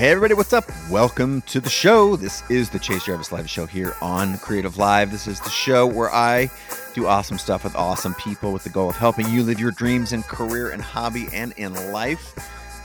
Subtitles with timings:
[0.00, 0.64] Hey, everybody, what's up?
[0.88, 2.16] Welcome to the show.
[2.16, 5.10] This is the Chase Jarvis Live Show here on CreativeLive.
[5.10, 6.50] This is the show where I
[6.94, 10.14] do awesome stuff with awesome people with the goal of helping you live your dreams
[10.14, 12.32] in career and hobby and in life.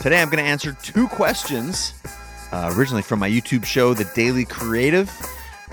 [0.02, 1.94] Today, I'm going to answer two questions
[2.52, 5.10] uh, originally from my YouTube show, The Daily Creative.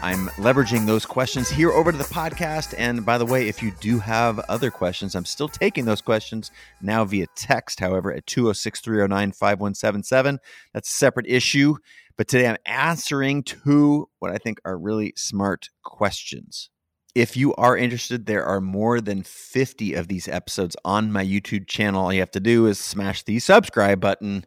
[0.03, 2.75] I'm leveraging those questions here over to the podcast.
[2.77, 6.51] And by the way, if you do have other questions, I'm still taking those questions
[6.81, 10.41] now via text, however, at 206 309 5177.
[10.75, 11.77] That's a separate issue.
[12.17, 16.69] But today I'm answering two what I think are really smart questions.
[17.15, 21.69] If you are interested, there are more than 50 of these episodes on my YouTube
[21.69, 22.03] channel.
[22.03, 24.47] All you have to do is smash the subscribe button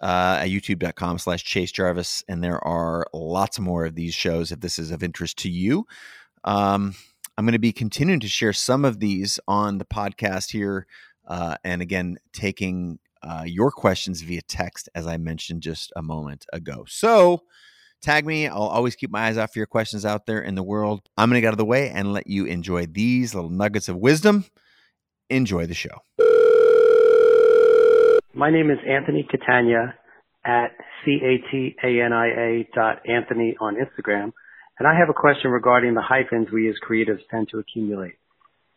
[0.00, 4.60] uh, at youtube.com slash chase jarvis and there are lots more of these shows if
[4.60, 5.86] this is of interest to you.
[6.44, 6.94] Um,
[7.36, 10.86] i'm going to be continuing to share some of these on the podcast here
[11.26, 16.46] uh, and again taking uh, your questions via text as i mentioned just a moment
[16.52, 16.84] ago.
[16.88, 17.42] So
[18.00, 18.48] tag me.
[18.48, 21.02] I'll always keep my eyes out for your questions out there in the world.
[21.16, 23.88] I'm going to get out of the way and let you enjoy these little nuggets
[23.88, 24.44] of wisdom.
[25.28, 26.00] Enjoy the show
[28.34, 29.94] my name is Anthony Catania
[30.44, 30.70] at
[31.04, 34.32] C-A-T-A-N-I-A dot Anthony on Instagram.
[34.78, 38.14] And I have a question regarding the hyphens we as creatives tend to accumulate.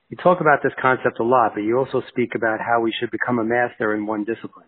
[0.10, 3.12] You talk about this concept a lot, but you also speak about how we should
[3.12, 4.68] become a master in one discipline.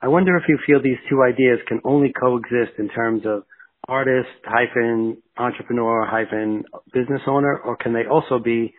[0.00, 3.44] I wonder if you feel these two ideas can only coexist in terms of
[3.86, 8.74] artist hyphen entrepreneur hyphen business owner, or can they also be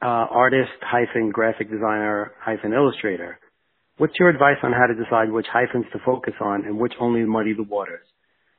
[0.00, 3.38] uh, artist hyphen graphic designer hyphen illustrator?
[3.96, 7.22] What's your advice on how to decide which hyphens to focus on and which only
[7.22, 8.04] muddy the waters?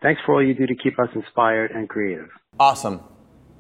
[0.02, 2.30] Thanks for all you do to keep us inspired and creative.
[2.58, 3.02] Awesome.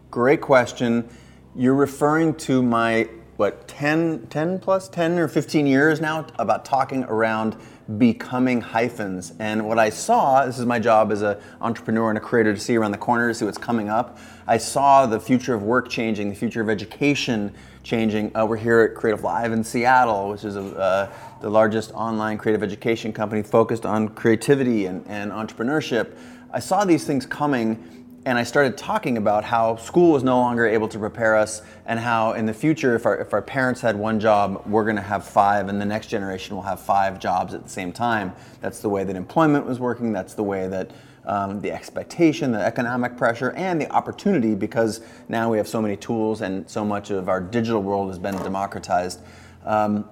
[0.10, 1.10] Great question.
[1.54, 7.04] You're referring to my, what, 10, 10 plus, 10 or 15 years now about talking
[7.04, 7.58] around
[7.98, 9.34] becoming hyphens.
[9.40, 12.60] And what I saw, this is my job as an entrepreneur and a creator to
[12.60, 14.18] see around the corner to see what's coming up.
[14.48, 18.36] I saw the future of work changing, the future of education changing.
[18.36, 21.14] Uh, we're here at CreativeLive in Seattle, which is a, uh,
[21.46, 26.18] the largest online creative education company focused on creativity and, and entrepreneurship.
[26.52, 30.66] I saw these things coming and I started talking about how school was no longer
[30.66, 33.96] able to prepare us, and how in the future, if our, if our parents had
[33.96, 37.54] one job, we're going to have five, and the next generation will have five jobs
[37.54, 38.34] at the same time.
[38.62, 40.90] That's the way that employment was working, that's the way that
[41.26, 45.96] um, the expectation, the economic pressure, and the opportunity because now we have so many
[45.96, 49.22] tools and so much of our digital world has been democratized.
[49.64, 50.10] Um,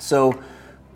[0.00, 0.42] so,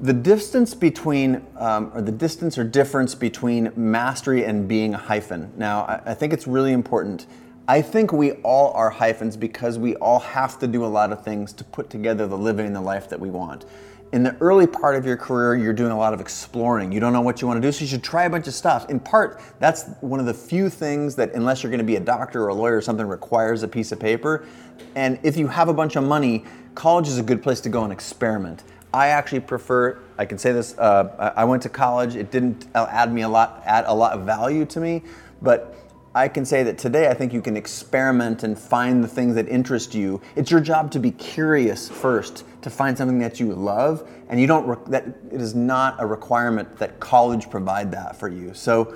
[0.01, 5.53] the distance between, um, or the distance or difference between mastery and being a hyphen.
[5.57, 7.27] Now, I, I think it's really important.
[7.69, 11.25] I think we all are hyphens because we all have to do a lot of
[11.25, 13.67] things to put together the living and the life that we want
[14.15, 16.93] in the early part of your career, you're doing a lot of exploring.
[16.93, 18.55] You don't know what you want to do, so you should try a bunch of
[18.55, 18.89] stuff.
[18.89, 22.01] In part, that's one of the few things that, unless you're going to be a
[22.01, 24.47] doctor or a lawyer or something, requires a piece of paper.
[24.95, 26.45] And if you have a bunch of money,
[26.77, 28.63] college is a good place to go and experiment.
[28.95, 29.99] I actually prefer.
[30.17, 30.79] I can say this.
[30.79, 32.15] Uh, I went to college.
[32.15, 35.03] It didn't add me a lot, add a lot of value to me,
[35.43, 35.75] but
[36.15, 39.49] I can say that today I think you can experiment and find the things that
[39.49, 40.23] interest you.
[40.37, 44.47] It's your job to be curious first, to find something that you love, and you
[44.47, 48.55] don't re- that it is not a requirement that college provide that for you.
[48.55, 48.95] So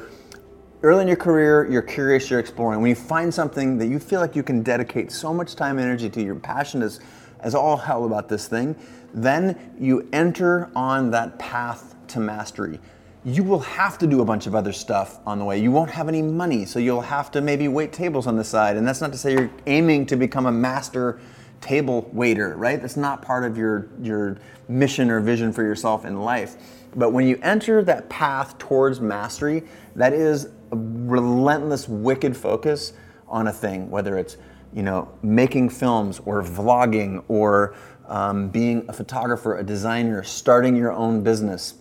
[0.85, 2.81] early in your career, you're curious, you're exploring.
[2.81, 5.85] When you find something that you feel like you can dedicate so much time and
[5.85, 7.01] energy to, your passion is
[7.41, 8.75] as all hell about this thing,
[9.15, 12.79] then you enter on that path to mastery
[13.25, 15.59] you will have to do a bunch of other stuff on the way.
[15.59, 18.77] You won't have any money, so you'll have to maybe wait tables on the side.
[18.77, 21.21] And that's not to say you're aiming to become a master
[21.61, 22.81] table waiter, right?
[22.81, 26.57] That's not part of your your mission or vision for yourself in life.
[26.95, 29.65] But when you enter that path towards mastery,
[29.97, 32.93] that is a relentless, wicked focus
[33.27, 34.37] on a thing, whether it's
[34.73, 37.75] you know making films or vlogging or
[38.09, 41.75] um, being a photographer, a designer, starting your own business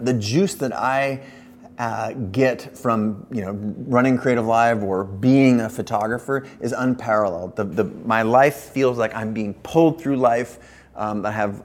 [0.00, 1.20] the juice that I
[1.78, 3.52] uh, get from you know
[3.86, 7.56] running CreativeLive or being a photographer is unparalleled.
[7.56, 10.58] The, the, my life feels like I'm being pulled through life.
[10.96, 11.62] Um, I have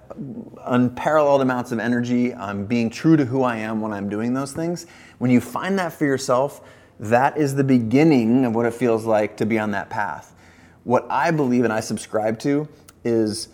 [0.66, 2.34] unparalleled amounts of energy.
[2.36, 4.86] I'm being true to who I am when I'm doing those things.
[5.18, 6.62] When you find that for yourself,
[7.00, 10.36] that is the beginning of what it feels like to be on that path.
[10.84, 12.68] What I believe and I subscribe to
[13.04, 13.48] is,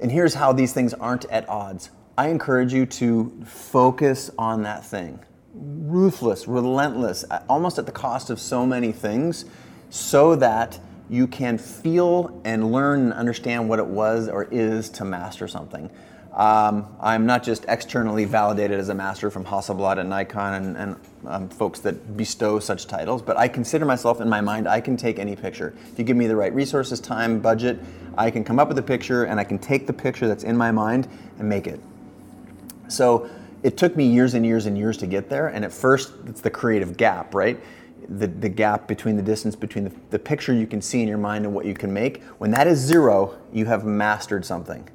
[0.00, 4.84] and here's how these things aren't at odds I encourage you to focus on that
[4.84, 5.18] thing.
[5.52, 9.44] Ruthless, relentless, almost at the cost of so many things,
[9.90, 10.78] so that
[11.10, 15.90] you can feel and learn and understand what it was or is to master something.
[16.34, 20.96] Um, I'm not just externally validated as a master from Hasselblad and Nikon and, and
[21.26, 24.96] um, folks that bestow such titles, but I consider myself in my mind, I can
[24.96, 25.74] take any picture.
[25.92, 27.78] If you give me the right resources, time, budget,
[28.18, 30.56] I can come up with a picture and I can take the picture that's in
[30.56, 31.06] my mind
[31.38, 31.78] and make it.
[32.88, 33.30] So
[33.62, 36.40] it took me years and years and years to get there, and at first, it's
[36.40, 37.58] the creative gap, right?
[38.08, 41.16] The, the gap between the distance between the, the picture you can see in your
[41.16, 42.22] mind and what you can make.
[42.38, 44.86] When that is zero, you have mastered something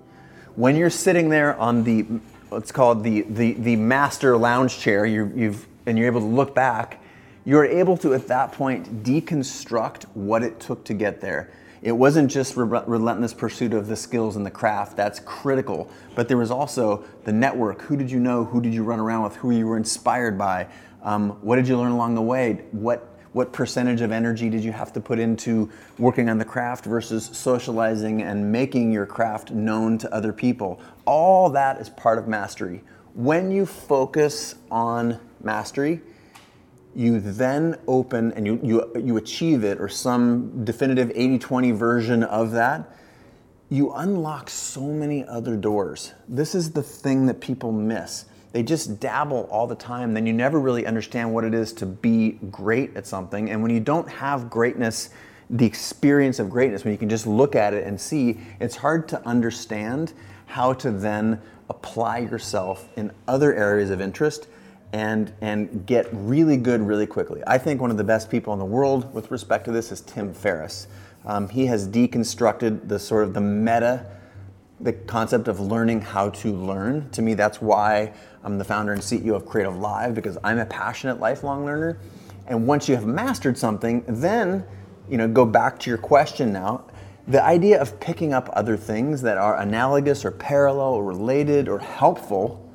[0.60, 2.02] when you're sitting there on the
[2.50, 6.54] what's called the the, the master lounge chair, you, you've and you're able to look
[6.54, 7.02] back,
[7.46, 11.50] you're able to at that point deconstruct what it took to get there.
[11.82, 16.28] It wasn't just re- relentless pursuit of the skills and the craft, that's critical, but
[16.28, 17.82] there was also the network.
[17.84, 18.44] Who did you know?
[18.44, 19.38] Who did you run around with?
[19.38, 20.68] Who you were inspired by?
[21.04, 22.66] Um, what did you learn along the way?
[22.72, 26.86] What what percentage of energy did you have to put into working on the craft
[26.86, 30.82] versus socializing and making your craft known to other people?
[31.06, 32.84] All that is part of mastery.
[33.14, 36.02] When you focus on mastery,
[36.96, 42.24] you then open and you, you, you achieve it or some definitive 80 20 version
[42.24, 42.96] of that,
[43.70, 46.14] you unlock so many other doors.
[46.28, 50.34] This is the thing that people miss they just dabble all the time, then you
[50.34, 53.50] never really understand what it is to be great at something.
[53.50, 55.10] And when you don't have greatness,
[55.50, 59.08] the experience of greatness, when you can just look at it and see, it's hard
[59.10, 60.14] to understand
[60.48, 64.48] how to then apply yourself in other areas of interest
[64.92, 67.44] and and get really good really quickly.
[67.46, 70.02] I think one of the best people in the world with respect to this is
[70.02, 70.88] Tim Ferriss.
[71.26, 74.06] Um, he has deconstructed the sort of the meta
[74.82, 77.10] the concept of learning how to learn.
[77.12, 81.20] To me, that's why I'm the founder and CEO of CreativeLive because I'm a passionate
[81.20, 82.00] lifelong learner.
[82.48, 84.66] And once you have mastered something, then
[85.10, 86.86] you know go back to your question now.
[87.28, 91.80] The idea of picking up other things that are analogous or parallel or related or
[91.80, 92.66] helpful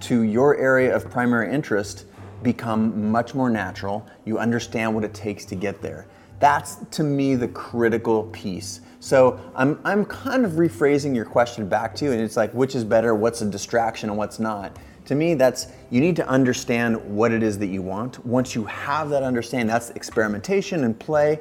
[0.00, 2.06] to your area of primary interest
[2.42, 4.06] become much more natural.
[4.24, 6.06] You understand what it takes to get there.
[6.42, 8.80] That's to me the critical piece.
[8.98, 12.74] So I'm, I'm kind of rephrasing your question back to you, and it's like, which
[12.74, 14.76] is better, what's a distraction, and what's not?
[15.04, 18.26] To me, that's you need to understand what it is that you want.
[18.26, 21.38] Once you have that understanding, that's experimentation and play.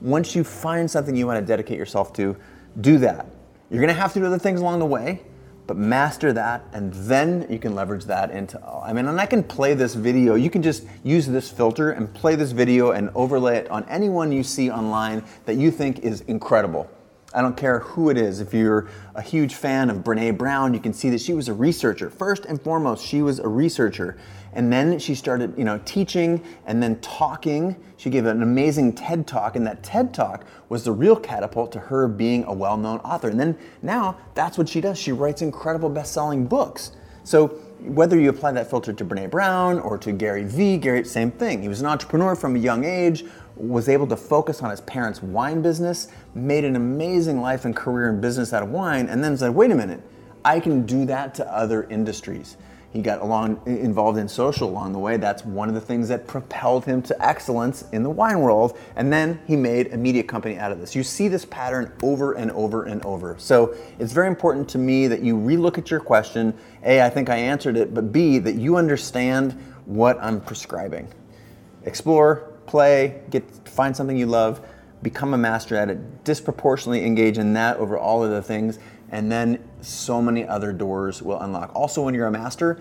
[0.00, 2.36] Once you find something you want to dedicate yourself to,
[2.80, 3.26] do that.
[3.72, 5.20] You're to have to do other things along the way,
[5.66, 9.42] but master that and then you can leverage that into i mean and i can
[9.42, 10.34] play this video.
[10.34, 14.32] You can just use this filter and play this video and overlay it on anyone
[14.32, 16.88] you see online that you think is incredible
[17.34, 18.40] I don't care who it is.
[18.40, 21.52] If you're a huge fan of Brene Brown, you can see that she was a
[21.52, 22.08] researcher.
[22.08, 24.16] First and foremost, she was a researcher.
[24.52, 27.74] And then she started, you know, teaching and then talking.
[27.96, 31.80] She gave an amazing TED Talk, and that TED Talk was the real catapult to
[31.80, 33.28] her being a well-known author.
[33.28, 34.96] And then now that's what she does.
[34.96, 36.92] She writes incredible best-selling books.
[37.24, 41.30] So whether you apply that filter to Brene Brown or to Gary Vee, Gary, same
[41.30, 41.62] thing.
[41.62, 43.24] He was an entrepreneur from a young age,
[43.56, 48.08] was able to focus on his parents' wine business, made an amazing life and career
[48.08, 50.00] in business out of wine, and then said, wait a minute,
[50.44, 52.56] I can do that to other industries.
[52.94, 55.16] He got along, involved in social along the way.
[55.16, 58.78] That's one of the things that propelled him to excellence in the wine world.
[58.94, 60.94] And then he made a media company out of this.
[60.94, 63.34] You see this pattern over and over and over.
[63.36, 66.54] So it's very important to me that you relook at your question.
[66.84, 71.08] A, I think I answered it, but B, that you understand what I'm prescribing.
[71.82, 74.64] Explore, play, get find something you love,
[75.02, 78.78] become a master at it, disproportionately engage in that over all of the things,
[79.10, 81.70] and then so many other doors will unlock.
[81.74, 82.80] Also, when you're a master,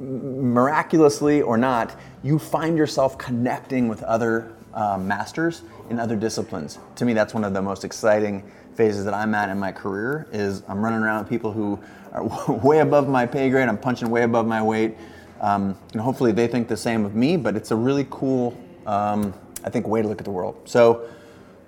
[0.00, 6.78] miraculously or not, you find yourself connecting with other uh, masters in other disciplines.
[6.96, 8.42] To me, that's one of the most exciting
[8.74, 10.26] phases that I'm at in my career.
[10.32, 11.78] Is I'm running around with people who
[12.12, 12.24] are
[12.64, 13.68] way above my pay grade.
[13.68, 14.96] I'm punching way above my weight,
[15.40, 17.36] um, and hopefully they think the same of me.
[17.36, 18.56] But it's a really cool,
[18.86, 19.34] um,
[19.64, 20.60] I think, way to look at the world.
[20.64, 21.08] So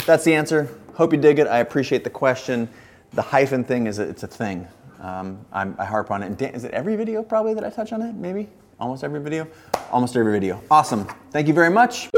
[0.06, 0.68] that's the answer.
[0.94, 1.46] Hope you dig it.
[1.46, 2.68] I appreciate the question
[3.14, 4.66] the hyphen thing is it's a thing.
[5.04, 6.38] Um, i harp on it.
[6.38, 8.14] Dan, is it every video probably that I touch on it?
[8.14, 8.48] Maybe
[8.80, 9.46] almost every video.
[9.92, 10.62] Almost every video.
[10.70, 11.06] Awesome.
[11.30, 12.08] Thank you very much.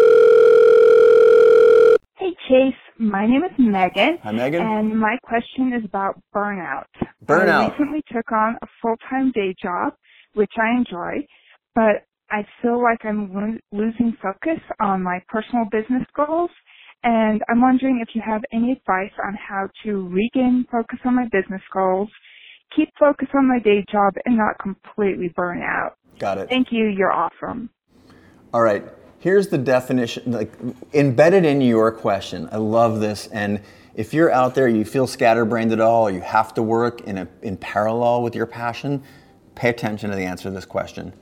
[2.16, 4.18] Hey Chase, my name is Megan.
[4.22, 4.62] Hi Megan.
[4.62, 6.86] And my question is about burnout.
[7.24, 7.48] Burnout.
[7.48, 9.94] I recently took on a full-time day job,
[10.34, 11.26] which I enjoy,
[11.74, 16.50] but I feel like I'm lo- losing focus on my personal business goals
[17.02, 21.24] and I'm wondering if you have any advice on how to regain focus on my
[21.30, 22.08] business goals,
[22.76, 25.96] keep focus on my day job, and not completely burn out.
[26.18, 26.48] Got it.
[26.48, 26.86] Thank you.
[26.86, 27.70] You're awesome.
[28.52, 28.84] All right.
[29.18, 30.52] here's the definition, like
[30.94, 32.48] embedded in your question.
[32.52, 33.26] I love this.
[33.28, 33.60] And
[33.94, 37.18] if you're out there, you feel scatterbrained at all, or you have to work in,
[37.18, 39.02] a, in parallel with your passion,
[39.54, 41.12] pay attention to the answer to this question.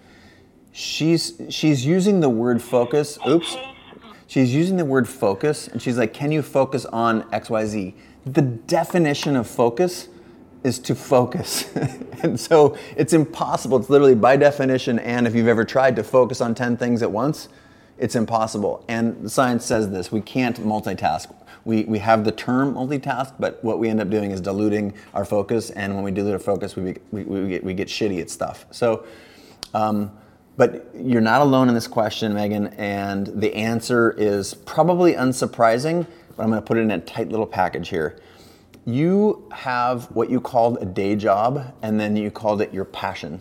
[0.73, 3.19] She's, she's using the word focus.
[3.27, 3.57] Oops.
[4.27, 7.95] She's using the word focus, and she's like, Can you focus on XYZ?
[8.27, 10.09] The definition of focus
[10.65, 11.71] is to focus.
[12.23, 13.79] and so it's impossible.
[13.79, 17.13] It's literally by definition, and if you've ever tried to focus on 10 things at
[17.13, 17.49] once,
[17.99, 18.85] it's impossible.
[18.89, 21.33] And science says this we can't multitask.
[21.65, 25.25] We, we have the term multitask, but what we end up doing is diluting our
[25.25, 25.71] focus.
[25.71, 28.67] And when we dilute our focus, we, we, we, get, we get shitty at stuff.
[28.71, 29.07] So,
[29.73, 30.11] um,
[30.57, 36.07] but you're not alone in this question, Megan, and the answer is probably unsurprising,
[36.37, 38.19] but I'm going to put it in a tight little package here.
[38.85, 43.41] You have what you called a day job, and then you called it your passion.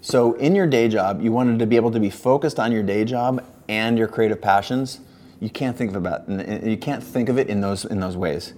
[0.00, 2.82] So, in your day job, you wanted to be able to be focused on your
[2.82, 5.00] day job and your creative passions.
[5.40, 8.54] You can't think of about you can't think of it in those in those ways.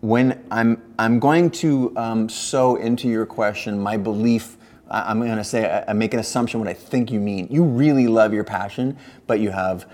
[0.00, 2.28] When I'm I'm going to um,
[2.80, 4.56] into your question my belief
[4.90, 7.46] I'm going to say, I make an assumption what I think you mean.
[7.48, 9.86] You really love your passion, but you have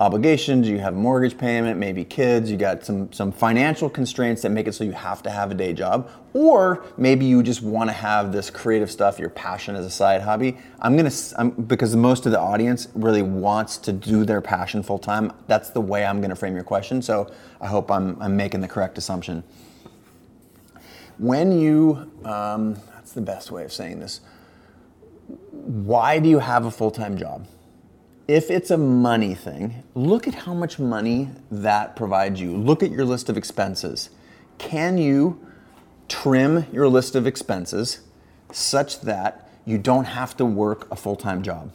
[0.00, 4.66] obligations, you have mortgage payment, maybe kids, you got some, some financial constraints that make
[4.66, 6.10] it so you have to have a day job.
[6.32, 10.22] Or maybe you just want to have this creative stuff, your passion as a side
[10.22, 10.56] hobby.
[10.80, 14.98] I'm going to, because most of the audience really wants to do their passion full
[14.98, 17.02] time, that's the way I'm going to frame your question.
[17.02, 17.30] So
[17.60, 19.44] I hope I'm, I'm making the correct assumption.
[21.18, 24.22] When you, um, that's the best way of saying this
[25.50, 27.46] why do you have a full time job?
[28.30, 32.56] If it's a money thing, look at how much money that provides you.
[32.56, 34.08] Look at your list of expenses.
[34.56, 35.44] Can you
[36.08, 38.02] trim your list of expenses
[38.52, 41.72] such that you don't have to work a full time job?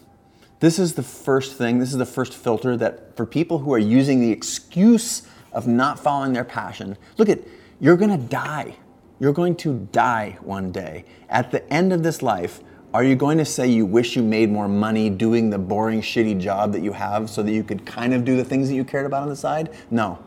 [0.62, 3.78] This is the first thing, this is the first filter that for people who are
[3.78, 7.40] using the excuse of not following their passion, look at,
[7.82, 8.78] you're gonna die.
[9.20, 11.04] You're going to die one day.
[11.28, 12.62] At the end of this life,
[12.96, 16.40] are you going to say you wish you made more money doing the boring, shitty
[16.40, 18.86] job that you have so that you could kind of do the things that you
[18.86, 19.76] cared about on the side?
[19.92, 20.18] No.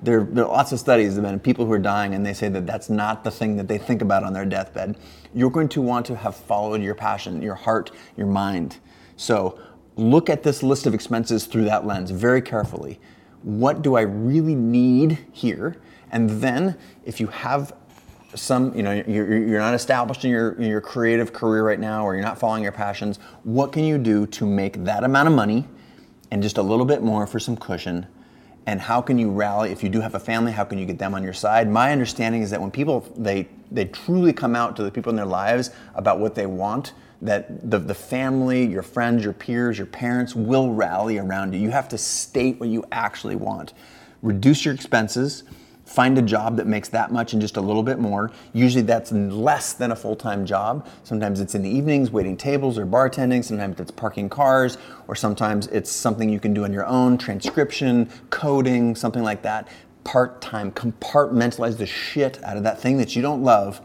[0.00, 2.68] There, there are lots of studies about people who are dying and they say that
[2.68, 4.96] that's not the thing that they think about on their deathbed.
[5.34, 8.76] You're going to want to have followed your passion, your heart, your mind.
[9.16, 9.58] So
[9.96, 13.00] look at this list of expenses through that lens very carefully.
[13.42, 15.78] What do I really need here?
[16.12, 17.72] And then if you have
[18.34, 22.14] some, you know, you're, you're not established in your, your creative career right now or
[22.14, 25.66] you're not following your passions, what can you do to make that amount of money
[26.30, 28.06] and just a little bit more for some cushion?
[28.66, 30.50] And how can you rally if you do have a family?
[30.52, 31.68] How can you get them on your side?
[31.68, 35.16] My understanding is that when people they they truly come out to the people in
[35.16, 39.86] their lives about what they want, that the, the family, your friends, your peers, your
[39.86, 41.60] parents will rally around you.
[41.60, 43.74] You have to state what you actually want.
[44.22, 45.42] Reduce your expenses
[45.84, 48.30] find a job that makes that much and just a little bit more.
[48.52, 50.88] Usually that's less than a full time job.
[51.02, 53.44] Sometimes it's in the evenings, waiting tables or bartending.
[53.44, 58.10] Sometimes it's parking cars, or sometimes it's something you can do on your own transcription,
[58.30, 59.68] coding, something like that.
[60.04, 63.80] Part time, compartmentalize the shit out of that thing that you don't love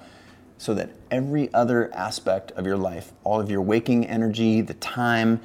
[0.57, 5.39] so that every other aspect of your life, all of your waking energy, the time,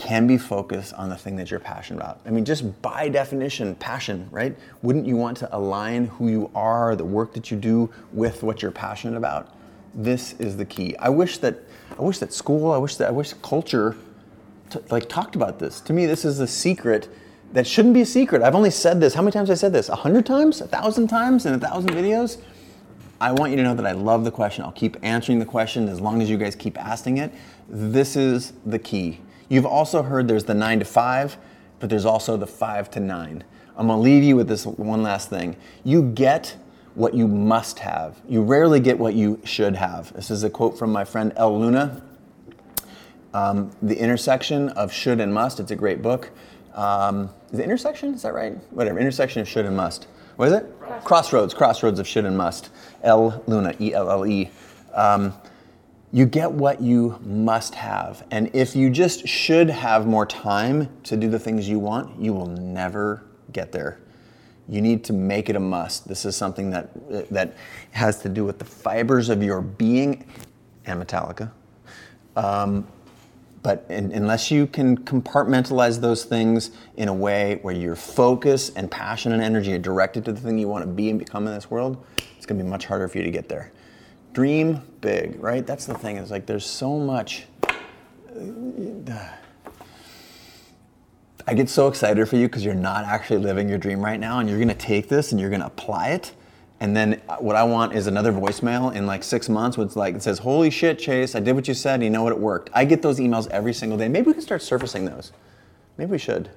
[0.00, 2.20] can be focused on the thing that you're passionate about.
[2.24, 4.56] I mean, just by definition, passion, right?
[4.80, 8.62] Wouldn't you want to align who you are, the work that you do, with what
[8.62, 9.54] you're passionate about?
[9.94, 10.96] This is the key.
[10.96, 11.58] I wish that
[11.98, 13.94] I wish that school, I wish that I wish culture
[14.70, 15.82] t- like talked about this.
[15.82, 17.10] To me, this is a secret
[17.52, 18.40] that shouldn't be a secret.
[18.40, 19.12] I've only said this.
[19.12, 19.90] How many times I said this?
[19.90, 20.62] A hundred times?
[20.62, 22.38] A thousand times in a thousand videos?
[23.20, 24.64] I want you to know that I love the question.
[24.64, 27.34] I'll keep answering the question as long as you guys keep asking it.
[27.68, 29.20] This is the key.
[29.50, 31.36] You've also heard there's the nine to five,
[31.80, 33.44] but there's also the five to nine.
[33.76, 35.56] I'm gonna leave you with this one last thing.
[35.84, 36.56] You get
[36.94, 38.20] what you must have.
[38.28, 40.12] You rarely get what you should have.
[40.14, 42.02] This is a quote from my friend Elle Luna.
[43.34, 45.58] Um, the intersection of should and must.
[45.58, 46.30] It's a great book.
[46.74, 48.14] Um, is it intersection?
[48.14, 48.54] Is that right?
[48.72, 49.00] Whatever.
[49.00, 50.06] Intersection of should and must.
[50.36, 50.78] What is it?
[50.78, 51.04] Crossroads.
[51.04, 51.54] Crossroads.
[51.54, 52.70] Crossroads of should and must.
[53.02, 53.74] Elle Luna.
[53.80, 54.50] E L L E.
[54.94, 55.32] Um,
[56.12, 58.26] you get what you must have.
[58.30, 62.32] And if you just should have more time to do the things you want, you
[62.32, 64.00] will never get there.
[64.68, 66.08] You need to make it a must.
[66.08, 67.56] This is something that, that
[67.92, 70.24] has to do with the fibers of your being
[70.84, 71.50] and Metallica.
[72.36, 72.86] Um,
[73.62, 78.90] but in, unless you can compartmentalize those things in a way where your focus and
[78.90, 81.54] passion and energy are directed to the thing you want to be and become in
[81.54, 82.02] this world,
[82.36, 83.70] it's going to be much harder for you to get there
[84.32, 85.66] dream big, right?
[85.66, 86.16] That's the thing.
[86.16, 87.46] Is like there's so much.
[91.46, 94.38] I get so excited for you because you're not actually living your dream right now,
[94.38, 96.32] and you're gonna take this and you're gonna apply it.
[96.82, 100.14] And then uh, what I want is another voicemail in like six months with like
[100.14, 101.34] it says, "Holy shit, Chase!
[101.34, 101.94] I did what you said.
[101.94, 102.32] and You know what?
[102.32, 104.08] It worked." I get those emails every single day.
[104.08, 105.32] Maybe we can start surfacing those.
[105.98, 106.50] Maybe we should.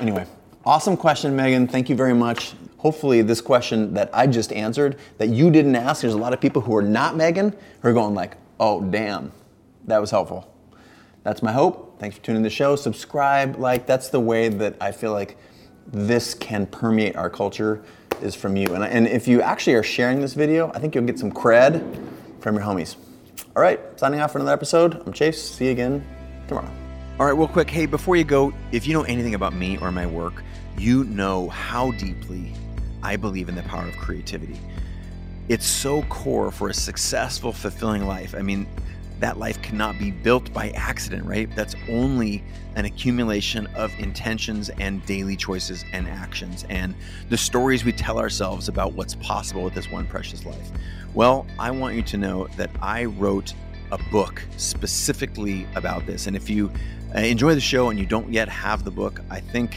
[0.00, 0.26] Anyway,
[0.64, 1.66] awesome question, Megan.
[1.68, 2.54] Thank you very much.
[2.82, 6.40] Hopefully, this question that I just answered that you didn't ask, there's a lot of
[6.40, 9.30] people who are not Megan who are going like, "Oh, damn,
[9.86, 10.52] that was helpful."
[11.22, 12.00] That's my hope.
[12.00, 12.74] Thanks for tuning in the show.
[12.74, 13.86] Subscribe, like.
[13.86, 15.36] That's the way that I feel like
[15.86, 17.84] this can permeate our culture
[18.20, 18.74] is from you.
[18.74, 21.80] And, and if you actually are sharing this video, I think you'll get some cred
[22.40, 22.96] from your homies.
[23.54, 25.00] All right, signing off for another episode.
[25.06, 25.40] I'm Chase.
[25.40, 26.04] See you again
[26.48, 26.70] tomorrow.
[27.20, 27.70] All right, real quick.
[27.70, 30.42] Hey, before you go, if you know anything about me or my work,
[30.76, 32.52] you know how deeply
[33.02, 34.58] I believe in the power of creativity.
[35.48, 38.34] It's so core for a successful, fulfilling life.
[38.34, 38.66] I mean,
[39.22, 41.48] that life cannot be built by accident, right?
[41.54, 42.42] That's only
[42.74, 46.94] an accumulation of intentions and daily choices and actions and
[47.28, 50.70] the stories we tell ourselves about what's possible with this one precious life.
[51.14, 53.54] Well, I want you to know that I wrote
[53.92, 56.26] a book specifically about this.
[56.26, 56.72] And if you
[57.14, 59.76] uh, enjoy the show and you don't yet have the book, I think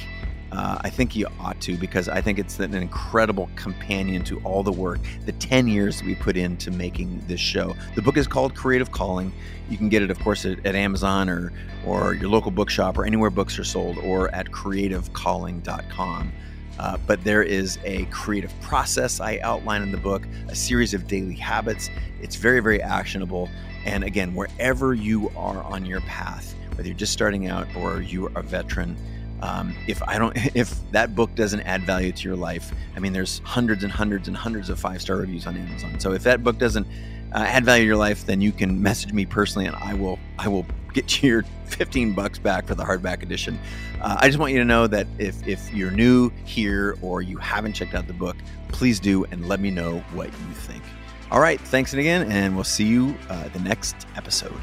[0.52, 4.64] uh, I think you ought to because I think it's an incredible companion to all
[4.64, 7.75] the work, the 10 years we put into making this show.
[7.96, 9.34] The book is called Creative Calling.
[9.70, 11.52] You can get it, of course, at, at Amazon or,
[11.86, 16.32] or your local bookshop or anywhere books are sold or at creativecalling.com.
[16.78, 21.08] Uh, but there is a creative process I outline in the book, a series of
[21.08, 21.90] daily habits.
[22.22, 23.50] It's very, very actionable.
[23.86, 28.28] And again, wherever you are on your path, whether you're just starting out or you
[28.28, 28.98] are a veteran,
[29.42, 33.13] um, if I don't, if that book doesn't add value to your life, I mean,
[33.13, 36.00] there's hundreds and hundreds and hundreds of five star reviews on Amazon.
[36.00, 36.88] So if that book doesn't
[37.34, 40.20] uh, add value to your life, then you can message me personally, and I will,
[40.39, 43.60] I will get you your 15 bucks back for the hardback edition.
[44.01, 47.38] Uh, I just want you to know that if if you're new here or you
[47.38, 48.38] haven't checked out the book,
[48.70, 50.84] please do and let me know what you think.
[51.32, 54.62] All right, thanks again, and we'll see you uh, the next episode.